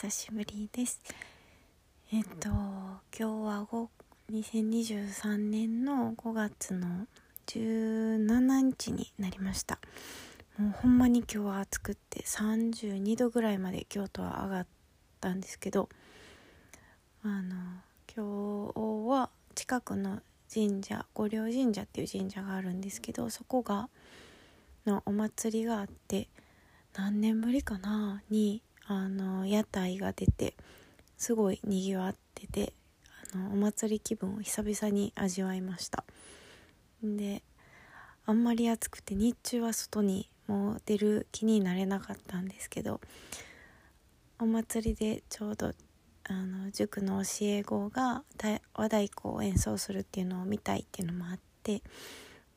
[0.00, 0.98] 久しぶりです。
[2.10, 3.66] えっと今日は
[4.32, 7.06] 2023年の5月の
[7.46, 9.78] 17日になりました。
[10.56, 14.66] もうほんまに今日は暑くって32度ぐらいまで京都は上がっ
[15.20, 15.90] たんですけど
[17.22, 17.54] あの
[18.16, 23.90] 今日は近くの神社御陵神社っていう神社があるんですけどそこが
[24.86, 26.28] のお祭りがあって
[26.94, 28.22] 何年ぶりかな？
[28.30, 30.54] にあの屋台が出て
[31.16, 32.72] すごいにぎわってて
[33.32, 36.02] あのお祭り気分を久々に味わいました。
[37.00, 37.44] で
[38.26, 43.00] あんまり暑くて日中は外にもう出る気になれなかったんですけど
[44.40, 45.72] お祭りでちょうど
[46.24, 48.24] あの塾の教え子が
[48.74, 51.82] 和太鼓を演奏するっていうのを見たいっていうのもあって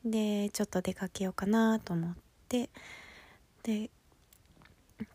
[0.04, 2.14] でちょっと出かけようかなと思っ
[2.48, 2.70] て
[3.62, 3.90] で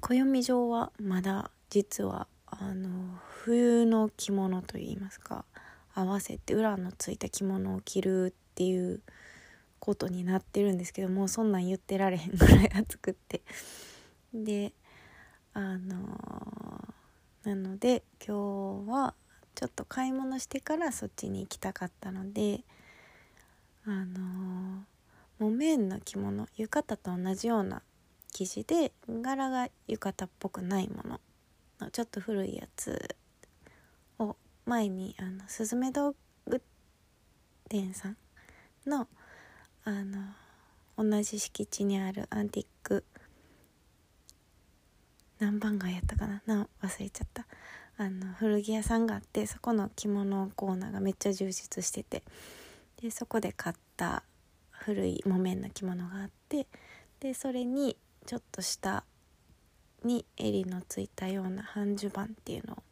[0.02, 2.90] 暦上はまだ実はあの
[3.44, 5.46] 冬の着物といいますか
[5.94, 9.02] 合わせて裏のついた着物を着るっていう
[9.80, 13.42] ことになってるんですけどもうそんなん言ってられへんぐらい暑くって。
[14.34, 14.74] で
[15.54, 16.20] あの
[17.44, 19.14] なので今日は
[19.56, 22.62] ちょっと買い物してからそっちに行きたかったので
[23.86, 24.84] あの
[25.40, 27.82] 木綿の着物浴衣と同じような
[28.46, 31.20] 生地で柄が浴衣っぽくないもの。
[31.80, 33.16] のちょっと古いやつ
[34.18, 36.16] を前にあのスズメ道
[36.48, 36.62] 具
[37.70, 38.18] 店さん
[38.86, 39.08] の
[39.84, 40.20] あの
[40.98, 43.04] 同じ敷地にあるアンティック
[45.40, 46.42] 何番街やったかな？
[46.46, 47.46] な忘れちゃった。
[47.98, 52.24] あの古着屋さんがあってそこの着物コーナーがめっちゃ充実してて。
[53.02, 54.24] でそこで買った
[54.72, 56.68] 古い木綿の着物があって
[57.22, 59.04] でそれにちょっと下
[60.04, 62.84] に襟のついたような半襦袢っていうの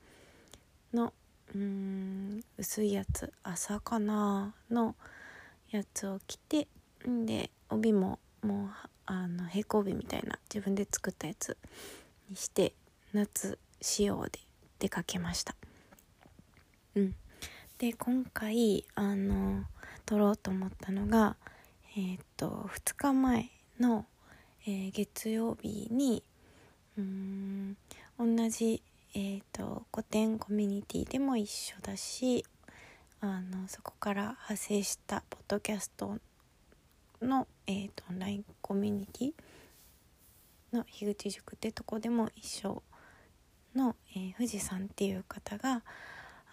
[0.94, 1.14] の
[1.56, 4.96] うん薄いやつ朝かなの
[5.70, 6.68] やつを着て
[7.08, 8.70] んで帯ももう
[9.06, 11.58] あの平行帯みたいな自分で作ったやつ
[12.30, 12.74] にして
[13.14, 14.40] 夏仕様で
[14.80, 15.56] 出かけました。
[16.96, 17.16] うん、
[17.78, 19.64] で今回あの
[20.06, 21.36] 撮ろうと思ったのが
[21.96, 23.50] えー、っと2日前
[23.80, 24.06] の、
[24.70, 26.22] えー、月曜日に
[26.98, 27.78] うん
[28.20, 28.82] 同じ、
[29.16, 32.44] えーと、古典コミュニティでも一緒だし
[33.22, 36.18] あのそこから派生したポッドキャスト
[37.22, 39.32] の、えーと、オンラインコミュニティ
[40.76, 42.84] の樋口塾ってとこでも一緒
[43.74, 45.82] の、えー、富士山っていう方が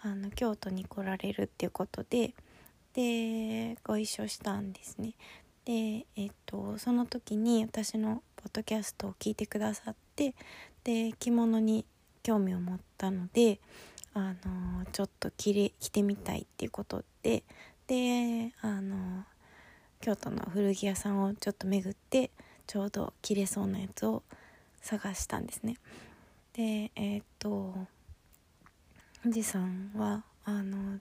[0.03, 2.33] あの京都に来られるっていうことで
[2.93, 5.15] でご一緒したんですね。
[5.65, 10.35] で、えっと、その時に私のポッドキャストを聞いてくださって
[10.83, 11.85] で着物に
[12.23, 13.59] 興味を持ったので
[14.13, 17.43] あのちょっと着れ着てみたいっていうことで
[17.87, 19.25] であの
[19.99, 22.29] 京都の古着屋さんをちょっと巡って
[22.67, 24.23] ちょうど着れそうなやつを
[24.81, 25.77] 探したんですね。
[26.53, 27.75] でえっ、と
[29.23, 30.99] 富士山はあの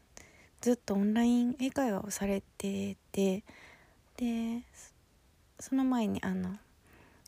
[0.61, 3.45] ずっとオンライン英会話をされてて
[4.17, 4.63] で
[5.59, 6.57] その前にあの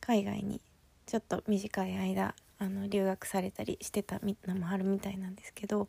[0.01, 0.61] 海外に
[1.05, 5.87] ちょっと短い間あの留学されたりしてたのもあるみたいなんですけど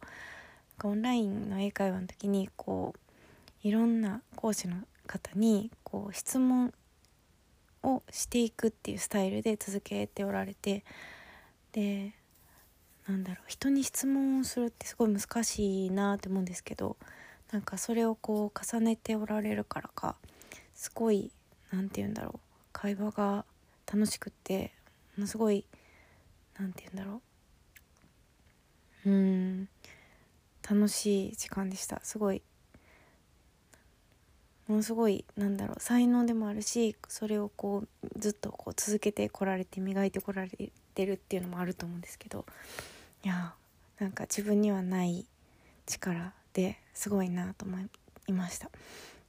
[0.84, 4.76] オンラインの英会話の時にこういろんな講師の
[5.06, 6.72] 方にこう質問
[7.82, 10.84] をしていくっていうスタイルで続けておられて
[11.72, 12.12] で
[13.08, 16.96] なんだろう人に質問をするってすごい難しいなって思うんですけど
[17.50, 20.16] なんかそれをこう重ねておられるからか
[20.78, 21.32] すごい
[21.72, 22.40] 何て言うんだろう。
[22.72, 23.44] 会話が
[23.92, 24.70] 楽しくって
[25.16, 25.64] ものすごい
[26.56, 27.20] 何て言うんだろ
[29.04, 29.10] う。
[29.10, 29.68] うん
[30.70, 32.00] 楽しい時間でした。
[32.04, 32.42] すごい。
[34.68, 35.80] ものすごいなんだろう。
[35.80, 42.46] 才能でもあるしそれをこうずっとこう続けてこられて磨いてこられてるっていうのもあると思うんですけど。
[43.24, 43.52] いや
[43.98, 45.26] なんか自分にはない
[45.86, 47.76] 力ですごいなと思
[48.28, 48.70] いました。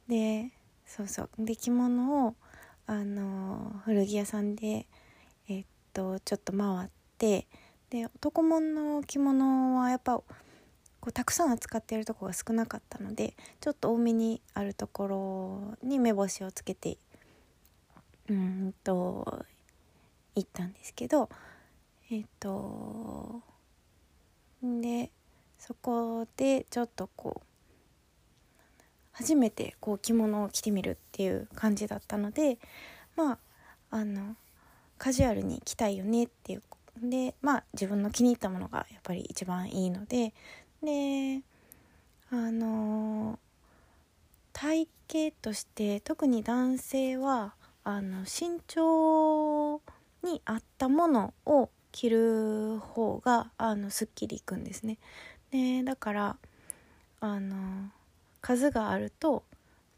[0.07, 0.51] で
[0.89, 1.29] そうそう。
[1.37, 2.35] で着物を
[2.87, 4.87] あの古着屋さんで
[5.47, 6.89] えっとちょっと回っ
[7.19, 7.47] て
[7.91, 10.25] で男物の着物はやっぱこ
[11.07, 16.97] うたくさん扱っているとこが少なかったのでちょっと多めにあるところに目星をつけて
[18.27, 19.45] うんと
[20.35, 21.29] 行ったんですけど
[22.09, 23.41] えっと
[24.63, 25.11] で
[25.59, 27.48] そこでちょっとこう
[29.19, 32.57] 初めてこう着物を着てみるっていう感じだったので
[33.17, 33.37] まあ
[33.91, 34.37] あの
[34.97, 36.63] カジュアルに着たいよねっていう
[37.01, 40.33] でまあ自分の気に入ったものがやっぱり一番いいので
[40.81, 41.41] で
[42.31, 43.37] あの
[44.53, 49.81] 体型として特に男性はあの身長
[50.23, 54.97] に合ったものを着る方があのすっきりいくんですね。
[55.51, 56.37] でだから
[57.19, 57.89] あの
[58.41, 59.43] 数があると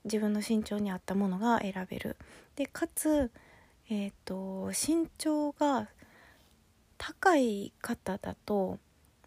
[0.04, 2.18] 自分の身長に合ったものが選べる。
[2.56, 3.32] でかつ、
[3.90, 5.90] えーと、身長が
[6.98, 8.78] 高い方だと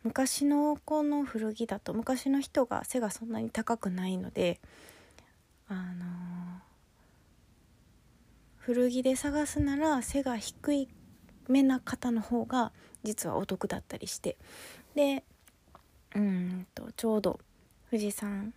[0.05, 4.61] 昔の子の古着だと昔の人が背がそんなに高くないので
[5.67, 6.05] あの
[8.59, 10.89] 古着で探すなら背が低い
[11.49, 12.71] めな方の方が
[13.03, 14.37] 実はお得だったりして
[14.95, 15.25] で
[16.15, 17.41] うんとちょうど
[17.91, 18.55] 富士山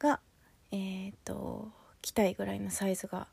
[0.00, 0.18] が
[0.72, 1.68] えー、と
[2.02, 3.26] 着たいぐらいのサイズが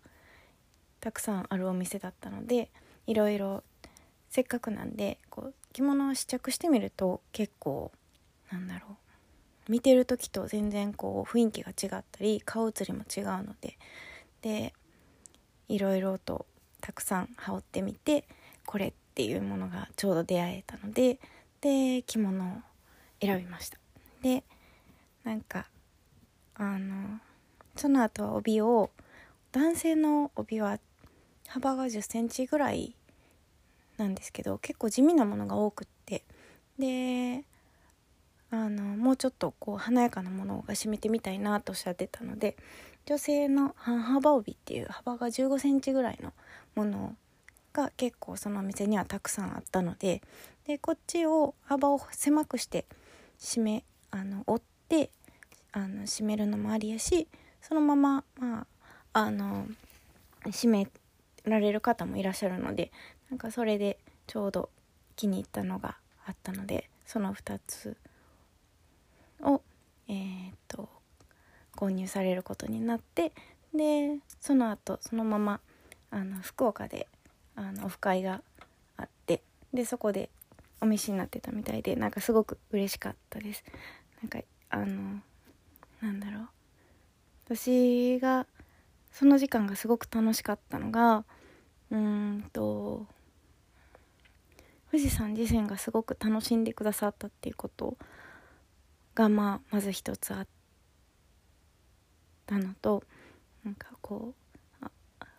[0.99, 2.69] たくさんあるお店だったので
[3.05, 3.63] いろいろ
[4.29, 7.91] せっかくなんでこう着物を試着してみると結構
[8.51, 8.87] なんだろ
[9.67, 13.77] う見てる時と全然こう雰囲気が違ったり顔写りも違うので
[14.41, 14.73] で
[15.67, 16.45] いろいろと
[16.81, 18.25] たくさん羽織ってみて
[18.65, 21.19] これっていうものがちょうど出会えたので
[21.61, 22.51] で着物を
[23.21, 23.77] 選びました。
[24.21, 24.43] で
[25.23, 25.67] なんか
[26.59, 27.19] あの
[27.75, 28.89] その後は帯を
[29.51, 30.79] 男性の帯は
[31.47, 32.95] 幅が1 0センチぐらい
[33.97, 36.23] なんですけど結構地味なものが多くって
[36.79, 37.43] で
[38.49, 42.55] あのもうちょっとこう華やかなものが締めてみたいなとおっしゃってたので
[43.05, 46.33] 女性の半幅帯っていう幅が1 5センチぐらいの
[46.75, 47.15] もの
[47.73, 50.21] が結構そのお店にはたくさんあったので
[50.65, 52.85] でこっちを幅を狭くして
[53.39, 55.11] 締めあの折って
[55.77, 57.27] あの締めるのもありやし
[57.61, 58.65] そのままま
[59.13, 59.67] ああの
[60.45, 60.87] 締め
[61.45, 62.91] られる方もいらっしゃるので
[63.29, 64.69] なんかそれでちょうど
[65.15, 67.95] 気に入ったのがあったのでその2つ
[69.41, 69.61] を
[70.07, 70.89] えー、っと
[71.75, 73.31] 購入されることになって
[73.71, 75.59] でその後そのまま
[76.09, 77.07] あの福岡で
[77.55, 78.41] あのオフ会が
[78.97, 80.31] あってでそこで
[80.81, 83.63] お召しになってたみたいでなんかすごく嬉しかったです。
[84.23, 84.39] なんか
[84.69, 85.21] あの
[86.01, 86.49] なんだろう。
[87.45, 88.45] 私が
[89.11, 91.23] その時間がすごく楽しかったのが
[91.89, 93.07] うんと
[94.91, 97.97] 富士山自身がすごく楽しんでくださったっていうこと
[99.15, 100.47] がまあまず一つあっ
[102.45, 103.03] たのと
[103.63, 104.33] なんかこ
[104.81, 104.85] う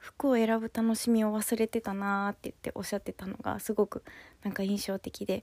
[0.00, 4.02] 服を選ぶ楽しみを忘れてたなーって言っておっしゃってたのがすごく
[4.42, 5.42] なんか印象的で。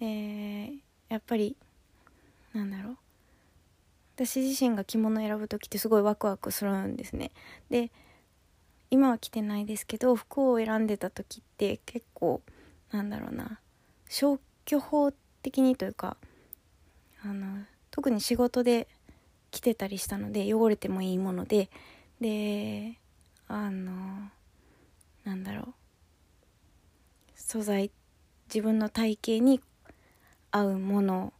[0.00, 0.72] で
[1.08, 1.56] やっぱり
[2.54, 2.96] なんだろう。
[4.24, 7.32] 私自身が着物を選ぶ時ってすごいワクワクするんですね。
[7.70, 7.90] で
[8.90, 12.42] 今は着てないですけど服を選んでた時って結構
[12.90, 13.58] なんだろうな
[14.08, 16.16] 消去法的にというか
[17.24, 18.86] あの特に仕事で
[19.50, 21.70] 着てたりしたので汚れてもいいもので
[22.20, 22.98] で
[23.48, 24.30] あの
[25.24, 25.74] なんだろう
[27.34, 27.90] 素材
[28.46, 29.60] 自分の体型に
[30.50, 31.32] 合うもの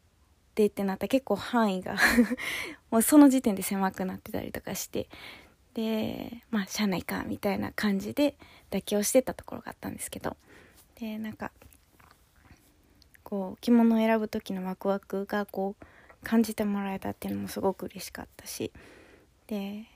[0.54, 1.97] でってなったら結構範囲が
[2.90, 5.09] もうその時点で狭くなってたりとかして
[5.75, 8.37] でまあしゃあないかみたいな感じで
[8.71, 10.37] 妥協してたところがあったんですけど
[10.97, 11.50] でなんか
[13.25, 15.87] こう着物を選ぶ時のワクワクがこう
[16.23, 18.73] 感じてもらえたっていうのもすごく嬉しかったし
[19.47, 19.87] で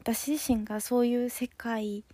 [0.00, 2.04] 私自身がそういう世界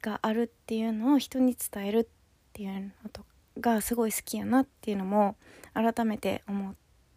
[0.00, 2.06] があるっていうのを人に伝えるっ
[2.52, 3.22] ていうのと
[3.60, 5.36] がすごい好きやなっていうのも
[5.74, 6.74] 改めて思っ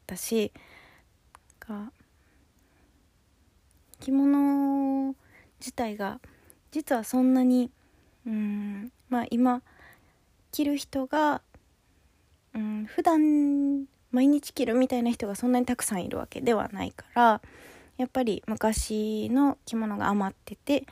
[0.08, 0.52] たし
[4.00, 5.16] 着物
[5.60, 6.20] 自体が
[6.72, 7.70] 実はそんなに
[8.26, 9.62] うんまあ今
[10.52, 11.42] 着る人が
[12.54, 17.42] うん普段毎日着るみたいな人がそんなにたくさんいるわけではないから
[17.98, 20.86] やっぱり昔の着物が余ってて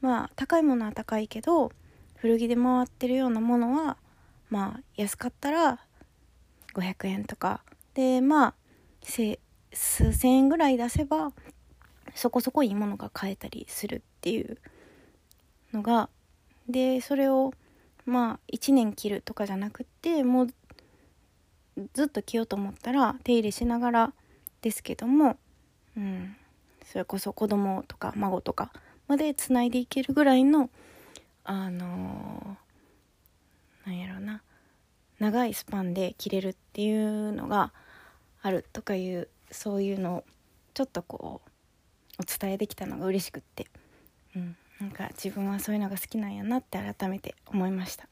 [0.00, 1.72] まあ高いものは高いけど
[2.16, 3.96] 古着で回ってるようなものは
[4.50, 5.80] まあ安かったら
[6.74, 7.62] 500円とか。
[7.94, 8.54] でまあ
[9.02, 11.32] 数千円ぐらい出せば
[12.14, 14.58] そこそこいいものが買えたりするっていう
[15.72, 16.08] のが
[16.68, 17.52] でそれを
[18.04, 20.48] まあ1年着るとかじゃなくってもう
[21.94, 24.12] ずっと着ようと思ったら手入れしながら
[24.62, 25.38] ですけども、
[25.96, 26.36] うん、
[26.84, 28.72] それこそ子供とか孫とか
[29.08, 30.70] までつないでいけるぐらいの
[31.44, 32.69] あのー、
[33.84, 34.42] なんやろうな。
[35.18, 37.72] 長いスパンで着れるっていうのが
[38.42, 40.24] あるとかいうそういうのを
[40.72, 41.50] ちょっとこう
[42.22, 43.66] お伝えできたのが嬉しくって、
[44.34, 48.08] うん、なんか自分はそういうのが好きなんやなって改めて思いました。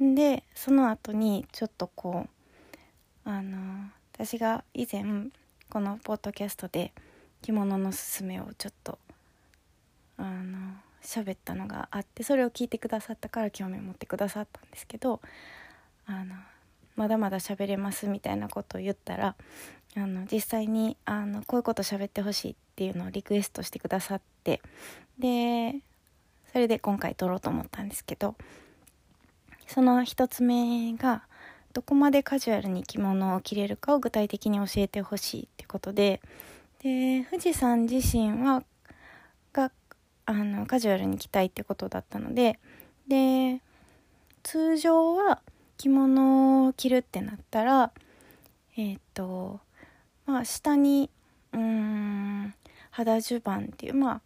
[0.00, 5.04] でその後にちょっとこうあの私が以前
[5.70, 6.92] このポッドキャストで
[7.42, 8.98] 着物のすすめをちょっと
[10.18, 15.20] あの喋ったのがあってそれを聞いてくださったから興味を持ってくださったんですけど
[16.06, 16.34] あの
[16.96, 19.34] まだまだ喋れますみたいなことを言ったら
[19.96, 24.60] あの実際にあのこういうこと喋ってほしいっていうのをリクエストしてくださって
[25.18, 25.76] で
[26.52, 28.34] それで今回撮ろうと思ったんですけど
[29.66, 31.22] その一つ目が
[31.72, 36.20] どこまでカジュアルに着物を着れるかを具体的に教えてほしいってことで
[36.82, 38.62] で富士山自身は
[39.52, 39.72] が
[40.26, 42.58] あのカジュアルに着たいってことだったので
[43.08, 43.60] で
[44.42, 45.40] 通常は
[45.76, 47.92] 着物を着るってなったら
[48.76, 49.60] えっ、ー、と
[50.26, 51.10] まあ下に
[51.52, 52.54] うん
[52.90, 54.20] 肌襦袢っていうまあ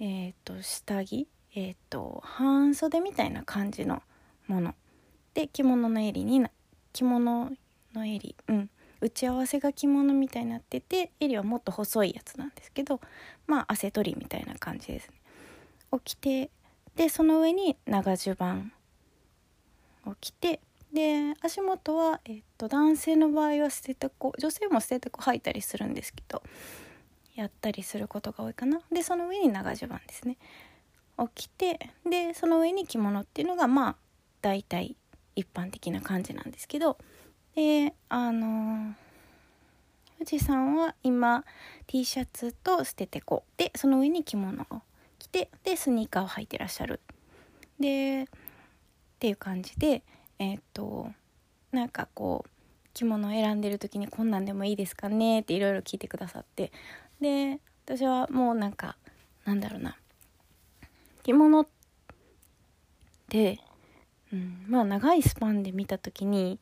[0.00, 4.02] えっ、ー、と下着えっ、ー、と半袖みたいな感じの
[4.46, 4.74] もの。
[5.32, 6.44] で着物の襟に
[6.92, 7.50] 着物
[7.92, 8.70] の襟うん
[9.04, 13.02] 打ち合わせが着物みたいになってて襟はもっと細いやつなんですけど
[13.46, 15.20] まあ汗取りみたいな感じですね。
[15.90, 16.50] を着て
[16.96, 18.72] でその上に長襦袢
[20.06, 20.60] を着て
[20.94, 26.42] で足元は、えっと、男性の場合は捨ててこ女性も捨ててこ履いたりするんですけど
[27.34, 30.38] やったりすることが多いかなでその上に長襦袢ですね
[31.18, 33.96] を着てでその上に着物っていうのがまあ
[34.40, 34.96] 大体
[35.36, 36.96] 一般的な感じなんですけど
[37.54, 38.94] であの
[40.18, 41.44] 富士山は今
[41.86, 44.82] T シャツと捨ててこでその上に着物を
[45.18, 47.00] 着てでスニーカーを履いてらっしゃる。
[47.78, 48.26] でっ
[49.18, 50.02] ていう感じで
[50.38, 51.08] えー、っと
[51.72, 52.50] なんかこう
[52.92, 55.40] 着物を選んでる時にこんなんでもいいですかね？
[55.40, 56.72] っていろいろ聞いてくださって。
[57.20, 58.96] で私はもうなんか
[59.44, 59.96] なんだろうな。
[61.22, 61.66] 着物っ
[63.28, 63.60] て、
[64.32, 66.58] うん、まあ長いスパンで見た時に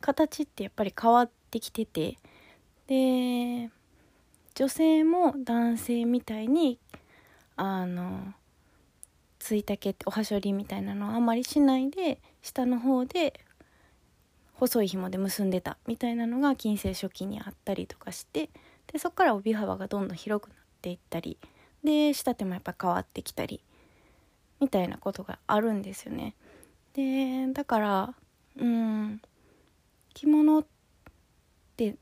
[0.00, 2.18] 形ってやっぱり変わってきてて
[2.86, 3.70] で
[4.54, 6.78] 女性も男性みたいに
[7.56, 8.34] あの
[9.38, 13.40] ついた毛っておはしょりみたいなのはあまりしないで下の方で
[14.54, 18.50] 細い紐で結んでたみたいなのが近世初期にあったりとかして
[18.92, 21.38] でそこから帯幅がどんどん広くなっていったり
[21.84, 23.60] で仕立てもやっぱ変わってきたり
[24.60, 26.34] みたいなことがあるんですよね。
[26.94, 28.14] でだから
[28.56, 29.20] うん
[30.18, 30.64] 着物っ
[31.76, 31.94] て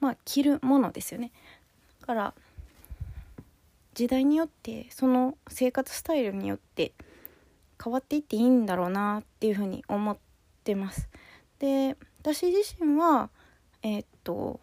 [0.00, 1.30] まあ着るものですよね。
[2.00, 2.34] だから
[3.94, 6.92] 時代によってその生活スタイルによって
[7.82, 10.18] 変わっていっていいんだろうなっていうふうに思っ
[10.64, 11.08] てます。
[11.60, 13.30] で私自身は
[13.84, 14.58] えー、っと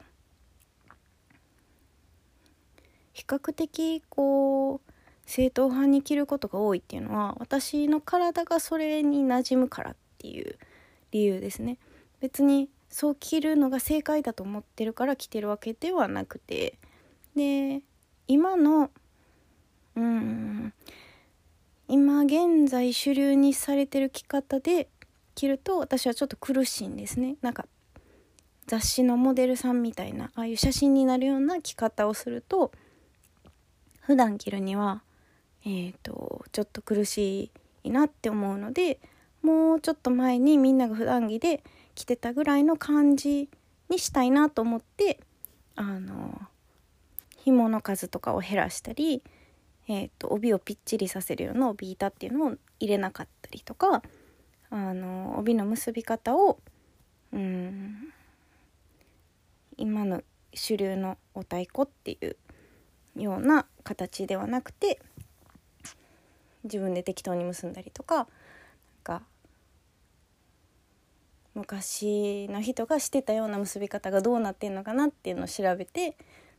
[3.13, 4.91] 比較的こう
[5.25, 10.57] 正統派に着ることが多いっていうのは私の体がそれに馴染むからっていう
[11.11, 11.77] 理由ですね。
[12.21, 16.77] 別にそう着るのが正解だと思ってるから着てるわけではなくて。
[17.35, 17.81] で
[18.27, 18.91] 今の
[19.95, 20.73] うん
[21.87, 24.89] 今現在主流にされてる着方で
[25.33, 27.37] 着ると私はちょっと苦しいんですね。
[27.41, 27.67] なんか
[28.67, 32.71] 雑誌のモデルさんみたいなああいう写真になるような着方をすると
[34.01, 35.03] 普段着るには
[35.63, 37.51] えーと、ちょっと苦し
[37.83, 38.99] いなって思うので
[39.43, 41.63] もうちょっと前にみんなが普段着で
[41.95, 43.49] 着てたぐらいの感じ
[43.89, 45.19] にしたいなと思って
[45.75, 46.41] あの
[47.37, 49.21] 紐の数とかを減らしたり
[49.87, 54.01] えーと、帯をぴっちりさせるような帯板っていうのを入れなかったりとか
[54.69, 56.59] あの帯の結び方を
[57.33, 58.13] うん
[59.77, 60.21] 今の
[60.53, 62.37] 主流のお太鼓っていう
[63.21, 65.01] ような形ではなくて
[66.63, 68.27] 自分で適当に結んだりとか
[71.53, 76.15] 昔の人がしてたような結び方がどうなってんのかなっていうのを調べて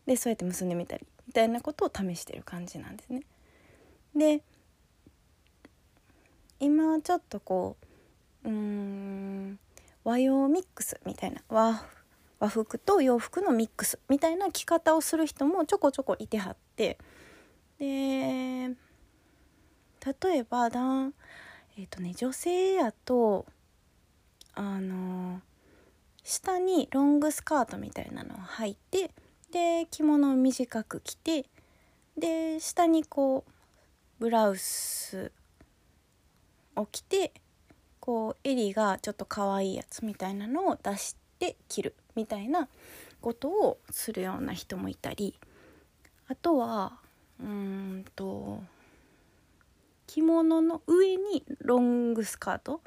[0.07, 3.23] でそうやって結んでみたりみたいなことを試してる感じなんですね。
[4.15, 4.43] で
[6.61, 7.77] 今はちょっとこ
[8.45, 9.59] ううん
[10.05, 11.85] 和洋ミックスみたいな和
[12.39, 16.99] 和服と洋服のミックスみたいな着方をする人もちょこちょこいてはって
[17.79, 18.77] で例
[20.37, 21.15] えばだん
[21.77, 23.47] えっ、ー、とね女性やと
[24.55, 25.41] あの
[26.25, 29.11] 下にロングスカートみたいなのを履いて
[29.51, 31.47] で着物を短く着て
[32.17, 33.51] で下にこう
[34.19, 35.33] ブラウス
[36.77, 37.33] を着て
[38.01, 42.69] こう襟がちょっと可愛いやつみたいなのを出して着るみたいな
[43.21, 45.39] ことをするような人もいたり
[46.29, 46.99] あとは
[47.41, 48.63] うんと
[50.07, 52.81] 着物の上にロングスカート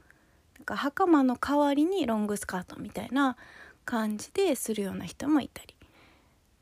[0.60, 3.38] なんか袴の代わりにロングスカートみたいな
[3.86, 5.76] 感じでするような人もいたり。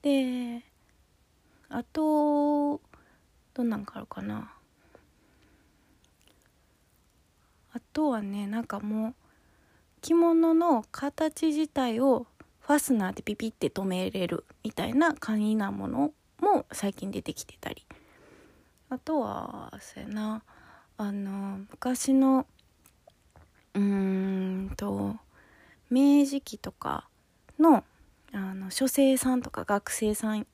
[0.01, 0.63] で
[1.69, 2.81] あと
[3.53, 4.53] どんなんかあるかな。
[7.75, 9.13] あとはねなんかもう
[10.01, 12.27] 着物の形自体を
[12.59, 17.85] ファスナーでピピって留めれるみたいな簡易なものも最近出てきてたり。
[18.89, 20.43] あとはそうやな。
[20.97, 22.45] あの昔の
[23.73, 25.15] うーんと
[25.89, 27.07] 明治期とか
[27.59, 27.83] の
[28.31, 30.47] あの書生さんとか学生さん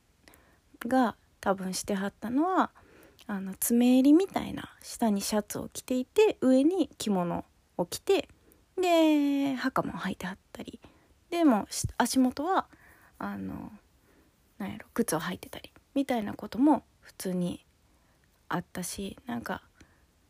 [0.85, 2.71] が多分してはったのは
[3.27, 7.45] あの爪襟みたいな下にシャツを着ていて上に着物
[7.77, 8.27] を着て
[8.75, 10.79] で袴を履いてはったり。
[11.29, 12.65] でも足元は
[13.19, 13.71] あの
[14.57, 17.65] なんやろ靴を履いてたりみたいなことも普通に
[18.47, 19.61] あったしなんか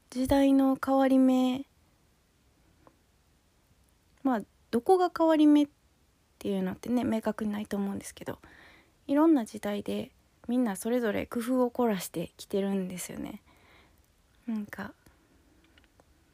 [0.09, 1.65] 時代の変わり目
[4.23, 5.67] まあどこが変わり目っ
[6.37, 8.39] ていうのってね明確にないと思うんですけど
[9.07, 10.11] いろんな時代で
[10.47, 13.41] みんなそれぞれ工夫を凝らしてきてるんですよね。
[14.47, 14.93] なんか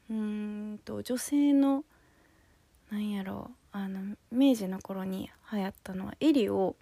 [0.08, 1.84] うんと女性の
[2.90, 6.76] なんやろうあの明治の頃に流行ったのは襟を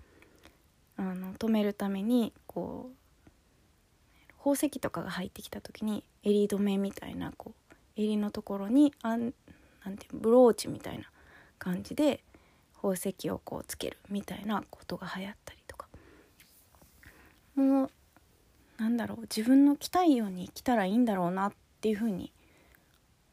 [0.97, 3.05] あの止めるためにこう
[4.39, 9.33] 宝石とかが入ってきた時に襟止めみたいなこう襟のところにあん
[9.85, 11.05] なんていうブローチみたいな
[11.59, 12.23] 感じで
[12.77, 15.89] 宝石をこうつけるみたいなことが流行ったりとか。
[17.55, 17.91] もう
[18.77, 22.33] なんだろう自分の着たいように着たらいいんだろうなっていうふうに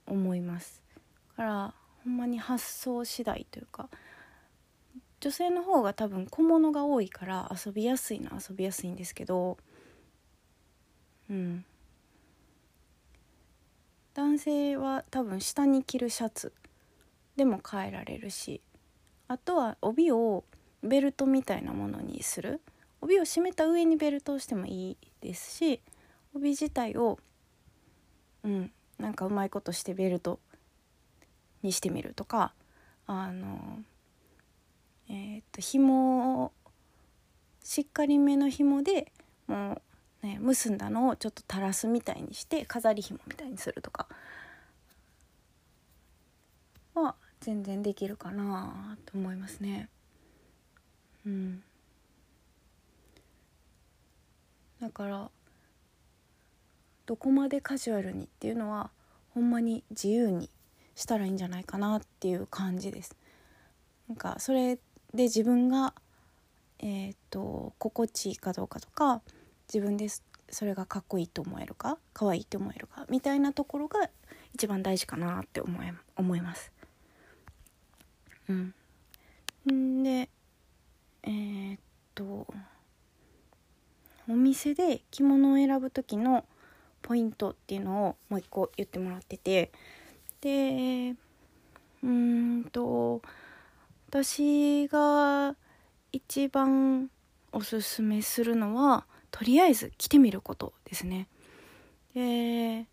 [0.05, 0.81] 思います。
[1.29, 3.89] だからほんまに発想次第というか
[5.19, 9.57] 女性の方が多分小物が多いから遊びやすいのは遊びやすいんですけど
[11.29, 11.65] うん。
[14.13, 16.53] 男性は多分下に着るシャツ
[17.35, 18.61] でも変えられるし
[19.27, 20.43] あとは帯を
[20.83, 22.59] ベルトみたいなものにする。
[23.01, 25.81] 帯を締めた上にベルトをしてもいいですし
[26.35, 27.19] 帯自体を
[28.43, 30.39] うんなんかうまいことしてベルト
[31.63, 32.53] にしてみるとか
[33.07, 33.79] あの
[35.09, 36.51] えー、っと紐を
[37.63, 39.11] しっかりめの紐で
[39.47, 39.81] もう、
[40.21, 44.07] ね、結んだのをちょっと垂らすみたいにして飾り紐みたいにするとか
[46.93, 49.89] は全然できるかなと思いますね。
[51.25, 51.63] うん、
[54.79, 55.29] だから
[57.05, 58.91] どこまでカジュアルにっていうのは
[59.33, 60.49] ほんまに自由に
[60.95, 63.15] したらいいんじゃないかなっていう感じです。
[64.07, 64.75] なんかそれ
[65.13, 65.93] で自分が
[66.83, 69.21] えーと、心地いいかどうかとか
[69.73, 70.07] 自分で
[70.49, 74.09] それがかっこいいと思えるか可愛いと思えるかみたいなところが
[74.53, 76.71] 一番大事かなって思い思います。
[78.49, 80.29] うん、で
[81.23, 81.79] えー、っ
[82.13, 82.47] と
[84.27, 86.45] お店で着物を選ぶ時の
[87.01, 89.71] ポイントっていうのをもう一個言ってもらってて
[90.41, 91.15] で
[92.03, 93.21] うんと
[94.09, 95.55] 私が
[96.11, 97.09] 一番
[97.53, 101.27] おすすめするのはとりあえず着てみることですね。
[102.13, 102.85] で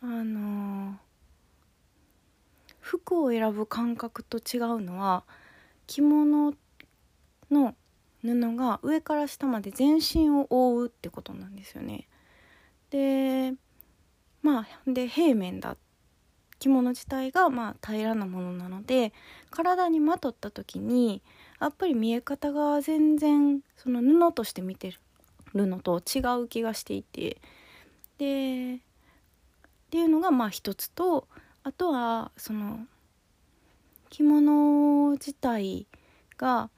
[0.00, 0.96] あの
[2.80, 5.24] 服を選ぶ感覚と違うのは
[5.86, 6.54] 着物
[7.50, 7.74] の
[8.22, 12.08] 布が上から下まで全身を覆うってことなんですよね。
[12.90, 13.54] で
[14.42, 15.76] まあで平面だ
[16.58, 19.12] 着物自体がまあ平らなものなので
[19.50, 21.22] 体にまとった時に
[21.60, 24.92] やっぱり見え方が全然その布として見て
[25.54, 27.38] るのと違う気がしていて。
[28.18, 28.80] で
[29.88, 31.26] っていうのがまあ一つと
[31.62, 32.86] あとはその
[34.10, 35.86] 着物自体
[36.36, 36.70] がやっ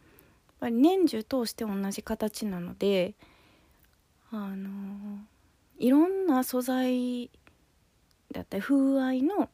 [0.60, 3.14] ぱり年中通して同じ形なので
[4.30, 5.18] あの
[5.78, 7.30] いろんな素材
[8.32, 9.48] だったり風合いの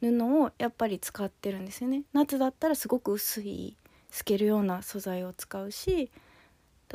[0.00, 2.02] 布をやっぱり使ってるんですよね。
[2.12, 3.76] 夏だったらすごく薄い
[4.16, 6.10] 透けるような素材を使うし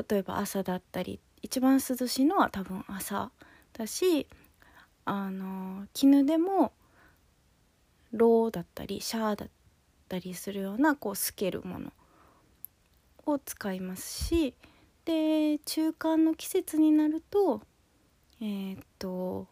[0.09, 3.29] 例えば朝だったり一番涼しいのは多分朝
[3.73, 4.25] だし
[5.05, 6.73] あの絹でも
[8.11, 9.49] ローだったりシャーだっ
[10.09, 11.93] たりするようなこう透けるもの
[13.27, 14.55] を使いますし
[15.05, 17.61] で中間の季節になると
[18.41, 19.47] えー、っと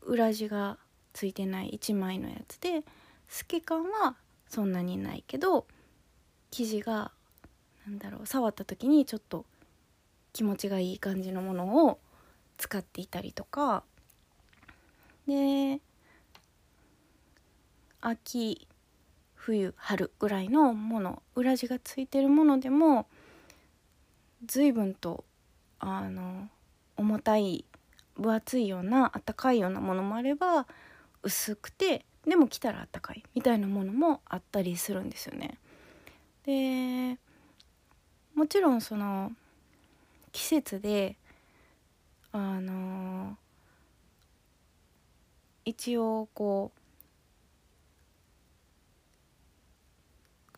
[0.00, 0.78] 裏地が
[1.12, 2.84] ついてない1枚のやつで
[3.28, 4.16] 透け感は
[4.48, 5.66] そんなにないけど
[6.54, 7.10] 生地が
[7.86, 9.44] なんだろう触った時にちょっと
[10.32, 11.98] 気持ちがいい感じのものを
[12.58, 13.82] 使っていたりとか
[15.26, 15.80] で
[18.00, 18.68] 秋
[19.34, 23.06] 冬春ぐらいのもの裏地がついてるものでも
[24.46, 25.24] 随分と
[25.80, 26.48] あの
[26.96, 27.64] 重たい
[28.16, 30.66] 分厚いようなあったかいようなものもあれば
[31.22, 35.58] 薄くてでも着たらあったかいみたいなものもあったりするんですよね。
[36.46, 37.18] で
[38.34, 39.32] もちろんその
[40.32, 41.16] 季節で
[42.32, 43.36] あの
[45.64, 46.80] 一応こう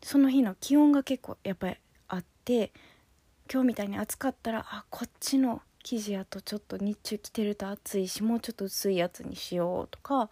[0.02, 1.76] その日の気温が結構やっぱり
[2.08, 2.72] あって
[3.52, 10.30] 今日みたいに暑かったらあこっちの生地やとちょっと日中着てると暑いしもうちょっと薄いやつにしようとか。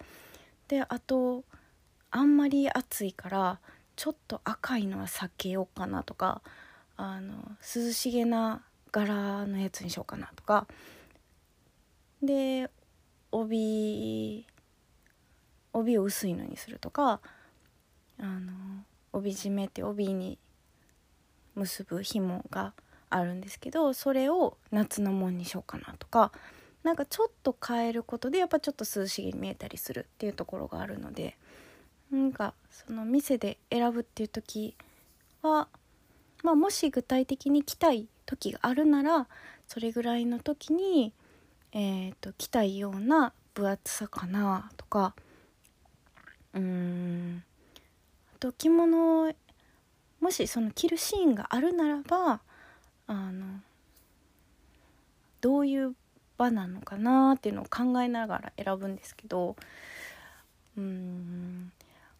[0.68, 1.44] であと
[2.10, 3.60] あんまり暑いから
[3.94, 6.42] ちょっと赤いのは避けようかなとか
[6.96, 7.34] あの
[7.74, 10.66] 涼しげな柄のやつにしようかなとか。
[12.26, 12.70] で
[13.32, 14.46] 帯
[15.72, 17.20] 帯を薄いのにするとか
[18.18, 18.52] あの
[19.12, 20.38] 帯締めって帯に
[21.54, 22.74] 結ぶ紐が
[23.08, 26.32] あるんですけどそれを夏のもんにしようかなとか
[26.82, 31.36] なんかちょっと変えることでやっぱちょっと涼しげに見えたりするっていうところがあるので
[32.10, 34.76] なんかその店で選ぶっていう時
[35.42, 35.68] は、
[36.42, 39.26] まあ、もし具体的に着たい時があるなら
[39.66, 41.12] それぐらいの時に、
[41.78, 45.14] えーと、着たいような分厚さかなとか
[46.54, 47.44] うーん。
[48.34, 49.30] あと着物
[50.20, 52.40] もしその着るシーンがあるならば
[53.06, 53.60] あの
[55.42, 55.94] どういう
[56.38, 59.54] 場なのかなっていうのを考えながら選ぶんですけど
[60.78, 61.72] うん。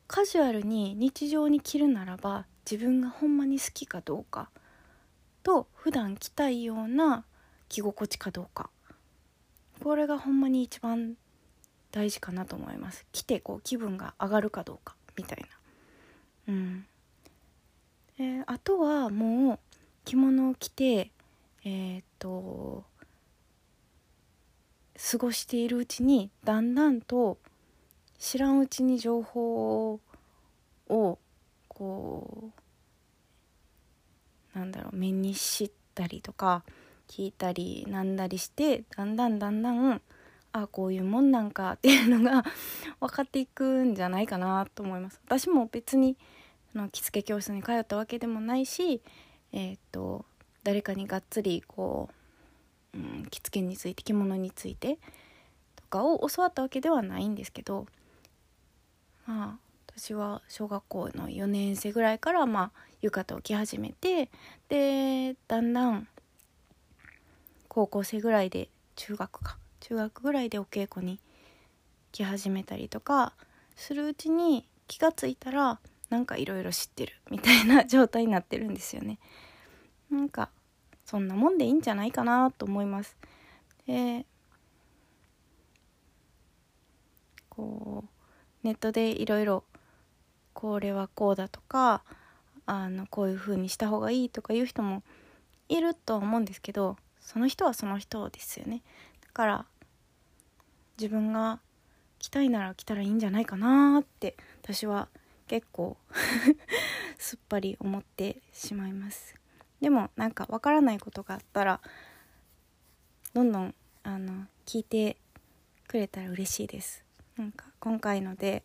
[0.07, 4.51] カジュアルに日常に着るならば自分がほんまに好きかどうか
[5.43, 7.25] と普段着たいような
[7.71, 8.69] 着心地かどうか。
[9.87, 11.15] これがほんまに一番
[11.93, 13.07] 大事かなと思います。
[13.13, 15.47] 着てこう気分が上がるかどうかみたい
[16.49, 16.53] な。
[16.55, 16.87] うん。
[18.19, 19.59] であとはもう
[20.05, 21.13] 着物を着て
[21.65, 22.83] えー、っと
[25.13, 27.39] 過ごしているうちにだんだんと
[28.19, 30.01] 知らんうちに情報
[30.89, 31.19] を
[31.69, 32.51] こ
[34.53, 36.65] うなんだろう目にしたりとか
[37.09, 40.01] 聞いたりなんだりしてだんだんだんだん
[40.53, 42.45] あこういうもんなんかっていうのが
[43.01, 45.21] 分かっていくんじゃないかなと思います。
[45.25, 46.17] 私も別に
[46.75, 49.03] の着付け教室に通ったわけでもないし
[49.53, 50.25] えっ、と
[50.65, 52.11] 誰かにがっつりこ
[52.95, 54.99] う、うん、着付けについて着物について
[55.77, 57.87] とかを教わったわけではないんですけど
[59.27, 64.31] まあ私は小学校の4年生ぐらいからまあ浴衣を着始めて
[64.69, 66.09] でだんだん
[67.77, 71.21] 高校生ぐらいで中学か中学ぐらいでお稽古に
[72.11, 73.35] 来始めたりとか
[73.77, 79.19] するうちに気が付いたらなんかいろいろ知ってるみたいな 状態になってるんですよね。
[80.11, 80.49] なんか
[81.05, 83.15] そんなもんでいいんじゃないかなと思います。
[83.87, 84.25] で
[87.51, 89.65] こうネットでいろいろ
[90.55, 92.03] これはこうだとか
[92.65, 95.03] あのこういう風にした方がいいとか言う人も
[95.69, 98.83] いるとは思うんですけどその人はその人ですよね。
[99.21, 99.67] だから
[100.97, 101.59] 自分が
[102.21, 105.09] 着たいなら着たらいいんじゃないかなって私は
[105.49, 105.97] 結構
[107.19, 109.35] すっぱり思ってしまいます。
[109.81, 111.81] でもなんかわからないことがあったら
[113.35, 115.19] どんどんあの聞いて
[115.89, 117.05] くれたら嬉しいです。
[117.37, 118.63] なんか今回のでやっ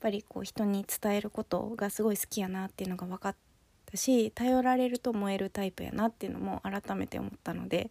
[0.00, 3.36] ぱりこう人に伝えることがすごい好きやなっていうのが分かっ
[3.86, 7.88] たし頼られると思えるタイプやなっていうのも改めて思ったので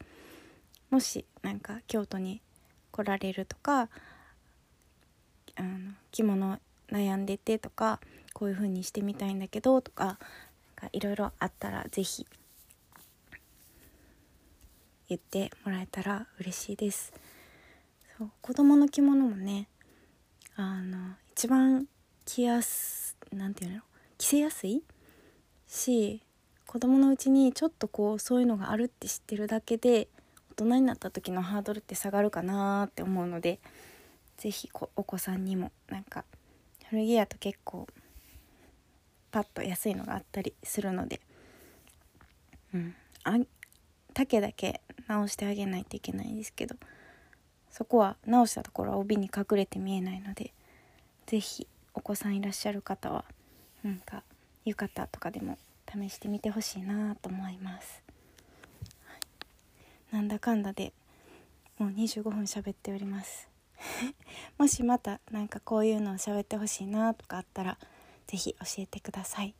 [0.90, 2.42] もしなんか京都に
[2.92, 3.90] 来られるとか
[5.56, 8.00] あの着物悩んでてとか
[8.34, 10.20] こういう風にしてみたいんだけどとか
[10.92, 12.28] いろいろあったら是非
[15.08, 17.14] 言ってもらえたら嬉しいです。
[18.18, 19.68] そう子供の着物もね
[20.56, 21.88] あの一番
[22.26, 23.82] 着やすなんていうの？
[24.18, 24.84] 着せやすい
[25.68, 26.22] し
[26.68, 30.08] 子供のうちにちょっとこうそういうのがあるって知ってるだけで
[30.52, 33.60] 大人になった時のハードルって下がるかなって思うので
[34.38, 36.26] 是非お子さんにもなんか
[36.90, 37.88] 古着屋と結構
[39.32, 41.20] パッと安いのがあったりするので、
[42.74, 43.38] うん、あ
[44.14, 46.76] 丈だけ直してあげないといけないんですけど
[47.70, 50.54] そこは直したところは帯に隠れて見えないので
[51.26, 53.26] 是非お子さんいらっしゃる方は
[53.84, 54.24] なんか
[54.66, 55.58] 浴衣とかでも
[55.92, 58.04] 試してみてほしいなと思います、
[59.06, 60.92] はい、なんだかんだで
[61.78, 63.50] もう25分喋っております。
[64.58, 67.78] もしまた何かこういうのを喋ってほしいなとかあったら
[68.28, 69.54] 是非教えてください。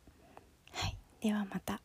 [0.72, 0.96] はい。
[1.20, 1.80] ではまた。